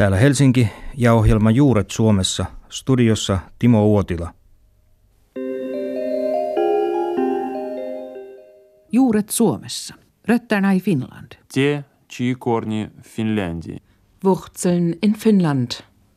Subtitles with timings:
[0.00, 4.34] Täällä Helsinki ja ohjelma Juuret Suomessa, studiossa Timo Uotila.
[8.92, 9.94] Juuret Suomessa.
[10.28, 11.32] Röttänäi Finland.
[11.52, 13.76] Tie, Chikorni, Finlandi.
[14.24, 15.70] Wurzeln in Finland.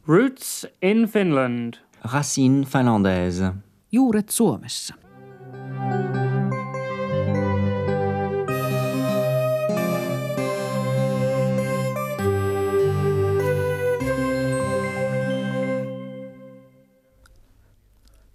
[0.08, 1.74] Roots in Finland.
[2.14, 3.54] Racine finlandaise.
[3.92, 4.96] Juuret Suomessa.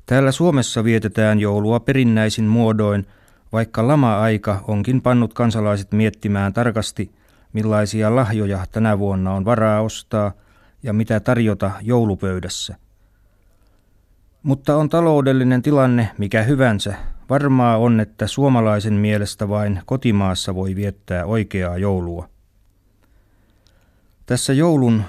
[0.09, 3.07] Täällä Suomessa vietetään joulua perinnäisin muodoin,
[3.53, 7.11] vaikka lama-aika onkin pannut kansalaiset miettimään tarkasti,
[7.53, 10.33] millaisia lahjoja tänä vuonna on varaa ostaa
[10.83, 12.77] ja mitä tarjota joulupöydässä.
[14.43, 16.95] Mutta on taloudellinen tilanne mikä hyvänsä.
[17.31, 22.29] Varmaa on, että suomalaisen mielestä vain kotimaassa voi viettää oikeaa joulua.
[24.27, 25.03] Tässä joulun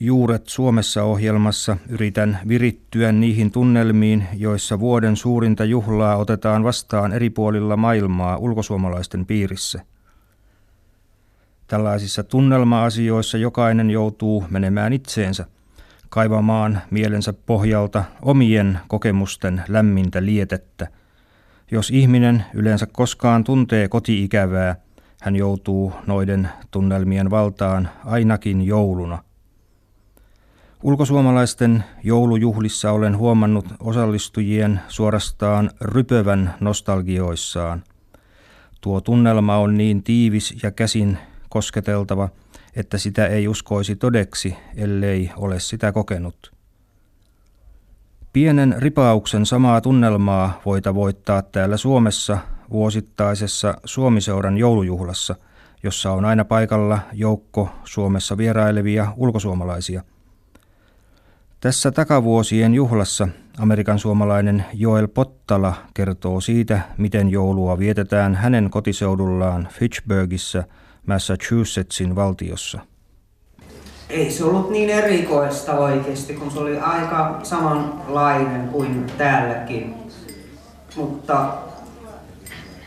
[0.00, 7.76] Juuret Suomessa ohjelmassa yritän virittyä niihin tunnelmiin, joissa vuoden suurinta juhlaa otetaan vastaan eri puolilla
[7.76, 9.80] maailmaa ulkosuomalaisten piirissä.
[11.66, 15.44] Tällaisissa tunnelma-asioissa jokainen joutuu menemään itseensä,
[16.08, 20.88] kaivamaan mielensä pohjalta omien kokemusten lämmintä lietettä.
[21.70, 24.76] Jos ihminen yleensä koskaan tuntee kotiikävää,
[25.22, 29.18] hän joutuu noiden tunnelmien valtaan ainakin jouluna–
[30.82, 37.82] Ulkosuomalaisten joulujuhlissa olen huomannut osallistujien suorastaan rypövän nostalgioissaan.
[38.80, 42.28] Tuo tunnelma on niin tiivis ja käsin kosketeltava,
[42.76, 46.52] että sitä ei uskoisi todeksi, ellei ole sitä kokenut.
[48.32, 52.38] Pienen ripauksen samaa tunnelmaa voi tavoittaa täällä Suomessa
[52.70, 55.36] vuosittaisessa Suomiseuran joulujuhlassa,
[55.82, 60.02] jossa on aina paikalla joukko Suomessa vierailevia ulkosuomalaisia–
[61.60, 63.28] tässä takavuosien juhlassa
[63.58, 70.64] Amerikan suomalainen Joel Pottala kertoo siitä, miten joulua vietetään hänen kotiseudullaan Fitchburgissa,
[71.06, 72.80] Massachusettsin valtiossa.
[74.08, 79.94] Ei se ollut niin erikoista oikeasti, kun se oli aika samanlainen kuin täälläkin.
[80.96, 81.54] Mutta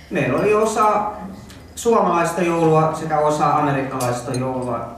[0.10, 1.12] meillä oli osa
[1.76, 4.96] suomalaista joulua sekä osa amerikkalaista joulua.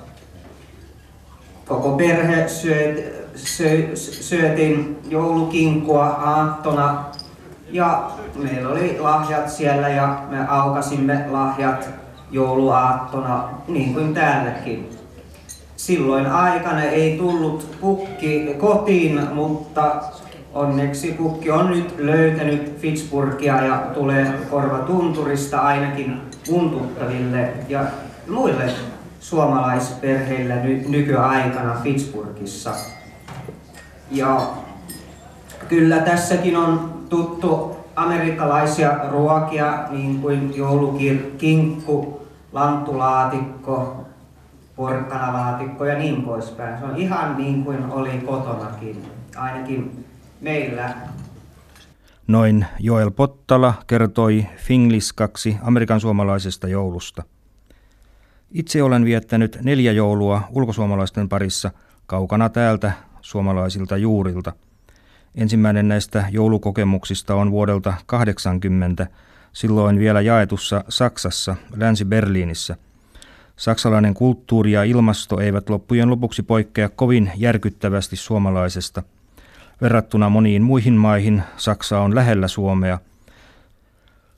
[1.66, 7.06] Koko perhe syöt sö, syötiin joulukinkua aattona
[7.72, 11.90] ja meillä oli lahjat siellä ja me aukasimme lahjat
[12.32, 14.90] jouluaattona niin kuin täälläkin.
[15.76, 20.02] Silloin aikana ei tullut pukki kotiin, mutta
[20.54, 27.86] onneksi pukki on nyt löytänyt Pittsburghia ja tulee korvatunturista ainakin tuntuttaville ja
[28.30, 28.72] muille
[29.20, 32.74] suomalaisperheillä ny- nykyaikana Pittsburghissa.
[34.12, 34.48] Ja
[35.70, 44.06] kyllä tässäkin on tuttu amerikkalaisia ruokia, niin kuin joulukinkku, lanttulaatikko,
[44.76, 46.80] porkkanalaatikko ja niin poispäin.
[46.80, 49.06] Se on ihan niin kuin oli kotonakin,
[49.36, 50.06] ainakin
[50.42, 50.94] meillä.
[52.28, 57.24] Noin Joel Pottala kertoi Fingliskaksi Amerikan suomalaisesta joulusta.
[58.52, 61.72] Itse olen viettänyt neljä joulua ulkosuomalaisten parissa
[62.06, 62.92] kaukana täältä
[63.24, 64.54] suomalaisilta juurilta.
[65.36, 69.08] Ensimmäinen näistä joulukokemuksista on vuodelta 80,
[69.54, 72.76] silloin vielä jaetussa Saksassa, Länsi-Berliinissä.
[73.56, 79.04] Saksalainen kulttuuri ja ilmasto eivät loppujen lopuksi poikkea kovin järkyttävästi suomalaisesta.
[79.82, 83.00] Verrattuna moniin muihin maihin Saksa on lähellä Suomea–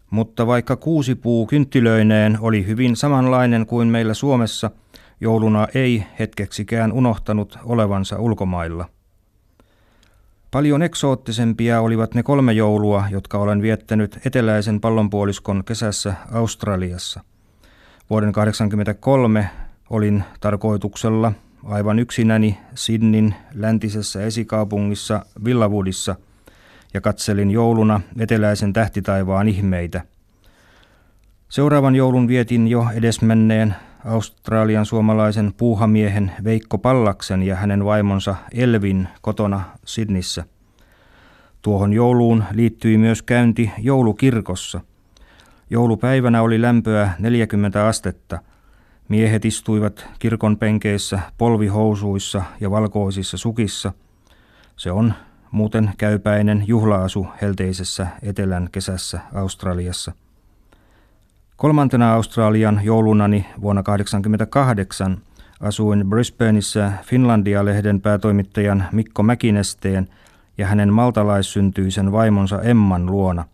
[0.10, 4.72] mutta vaikka kuusipuu kynttilöineen oli hyvin samanlainen kuin meillä Suomessa–
[5.22, 8.86] jouluna ei hetkeksikään unohtanut olevansa ulkomailla.
[10.52, 17.22] Paljon eksoottisempia olivat ne kolme joulua, jotka olen viettänyt eteläisen pallonpuoliskon kesässä Australiassa.
[18.10, 19.50] Vuoden 1983
[19.90, 21.32] olin tarkoituksella
[21.66, 26.16] aivan yksinäni Sidnin läntisessä esikaupungissa Villawoodissa
[26.94, 30.02] ja katselin jouluna eteläisen tähtitaivaan ihmeitä.
[31.50, 33.76] Seuraavan joulun vietin jo edesmenneen
[34.06, 40.44] Australian suomalaisen puuhamiehen Veikko Pallaksen ja hänen vaimonsa Elvin kotona Sidnissä.
[41.62, 44.82] Tuohon jouluun liittyi myös käynti joulukirkossa.
[45.70, 48.40] Joulupäivänä oli lämpöä 40 astetta.
[49.10, 53.94] Miehet istuivat kirkon penkeissä polvihousuissa ja valkoisissa sukissa.
[54.78, 55.14] Se on
[55.52, 60.12] muuten käypäinen juhlaasu helteisessä etelän kesässä Australiassa–
[61.58, 65.18] Kolmantena Australian joulunani vuonna 1988
[65.60, 70.08] Asuin Brisbaneissa Finlandia-lehden päätoimittajan Mikko Mäkinesteen
[70.58, 73.46] ja hänen maltalaissyntyisen vaimonsa Emman luona.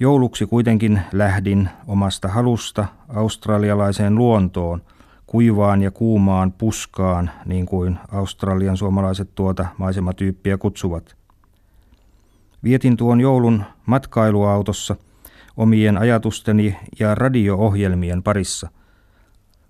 [0.00, 4.82] Jouluksi kuitenkin lähdin omasta halusta australialaiseen luontoon,
[5.26, 11.16] kuivaan ja kuumaan puskaan, niin kuin Australian suomalaiset tuota maisematyyppiä kutsuvat.
[12.64, 14.96] Vietin tuon joulun matkailuautossa
[15.58, 18.68] omien ajatusteni ja radio-ohjelmien parissa.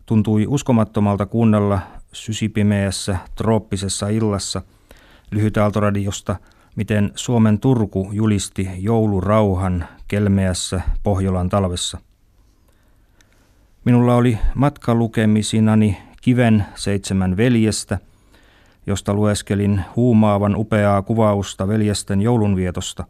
[0.06, 1.80] Tuntui uskomattomalta kuunnella
[2.12, 4.62] sysipimeässä trooppisessa illassa
[5.30, 6.36] lyhytaaltoradiosta,
[6.76, 11.98] miten Suomen Turku julisti joulurauhan kelmeässä Pohjolan talvessa.
[13.84, 17.98] Minulla oli matkalukemisinani Kiven seitsemän veljestä,
[18.86, 23.04] josta lueskelin huumaavan upeaa kuvausta veljesten joulunvietosta.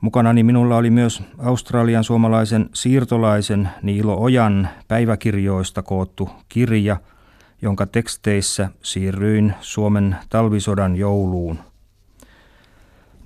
[0.00, 6.96] Mukanani minulla oli myös Australian suomalaisen siirtolaisen Niilo Ojan päiväkirjoista koottu kirja,
[7.62, 11.58] jonka teksteissä siirryin Suomen talvisodan jouluun.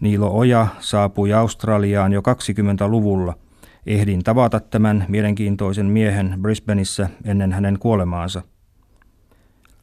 [0.00, 3.34] Niilo Oja saapui Australiaan jo 20-luvulla.
[3.86, 8.42] Ehdin tavata tämän mielenkiintoisen miehen Brisbaneissa ennen hänen kuolemaansa.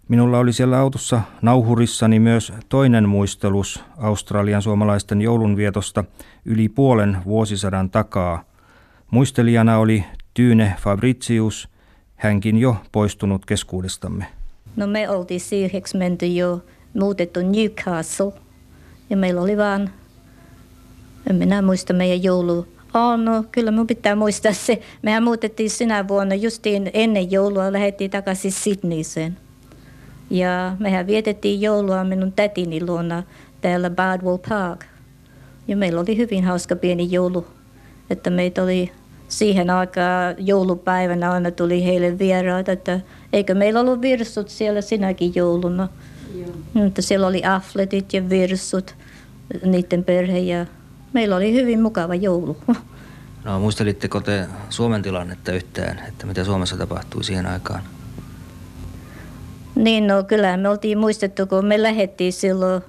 [0.07, 6.03] Minulla oli siellä autossa nauhurissani myös toinen muistelus Australian suomalaisten joulunvietosta
[6.45, 8.43] yli puolen vuosisadan takaa.
[9.11, 11.69] Muistelijana oli Tyyne Fabricius,
[12.15, 14.25] hänkin jo poistunut keskuudestamme.
[14.75, 16.65] No me oltiin siiheksi menty jo
[16.99, 18.33] muutettu Newcastle
[19.09, 19.89] ja meillä oli vaan,
[21.29, 22.67] en minä muista meidän joulu.
[22.93, 24.81] Oh, no kyllä mun pitää muistaa se.
[25.01, 29.44] Mehän muutettiin sinä vuonna justiin ennen joulua, lähdettiin takaisin Sydneyseen.
[30.29, 33.23] Ja mehän vietettiin joulua minun tätini luona
[33.61, 34.85] täällä Bardwell Park.
[35.67, 37.47] Ja meillä oli hyvin hauska pieni joulu,
[38.09, 38.91] että meitä oli
[39.27, 42.99] siihen aikaan joulupäivänä aina tuli heille vieraita, että
[43.33, 45.87] eikö meillä ollut virsut siellä sinäkin jouluna.
[46.35, 46.49] Joo.
[46.73, 48.95] Mutta siellä oli afletit ja virsut,
[49.65, 50.65] niiden perhe ja
[51.13, 52.57] meillä oli hyvin mukava joulu.
[53.43, 57.81] No muistelitteko te Suomen tilannetta yhtään, että mitä Suomessa tapahtui siihen aikaan?
[59.75, 62.81] Niin, no kyllä me oltiin muistettu, kun me lähdettiin silloin,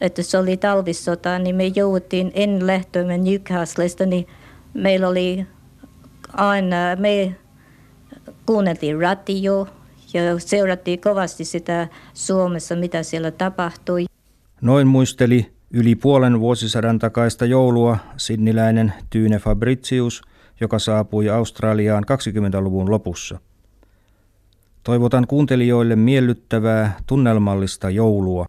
[0.00, 4.26] että se oli talvissota, niin me jouduttiin ennen lähtöämme Newcastlesta, niin
[4.74, 5.46] meillä oli
[6.32, 7.36] aina, me
[8.46, 9.68] kuunneltiin radio
[10.14, 14.04] ja seurattiin kovasti sitä Suomessa, mitä siellä tapahtui.
[14.60, 20.22] Noin muisteli yli puolen vuosisadan takaista joulua sidniläinen Tyyne Fabricius,
[20.60, 23.38] joka saapui Australiaan 20-luvun lopussa.
[24.86, 28.46] Toivotan kuuntelijoille miellyttävää, tunnelmallista joulua.